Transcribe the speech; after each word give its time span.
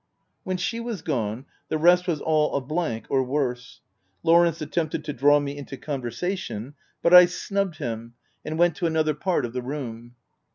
When 0.43 0.57
she 0.57 0.79
was 0.79 1.03
gone, 1.03 1.45
the 1.69 1.77
rest 1.77 2.07
was 2.07 2.21
all 2.21 2.55
a 2.55 2.61
blank, 2.61 3.05
or 3.07 3.21
worse. 3.23 3.81
Lawrence 4.23 4.59
attempted 4.59 5.05
to 5.05 5.13
draw 5.13 5.39
me 5.39 5.55
into 5.55 5.77
conversation, 5.77 6.73
but 7.03 7.13
I 7.13 7.27
snubbed 7.27 7.77
him, 7.77 8.15
and 8.43 8.57
went 8.57 8.75
to 8.77 8.87
another 8.87 9.13
part 9.13 9.45
of 9.45 9.53
the 9.53 9.61
room. 9.61 10.15